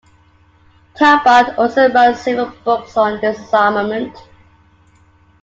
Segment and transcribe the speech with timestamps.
[0.95, 4.17] Talbott also wrote several books on disarmament.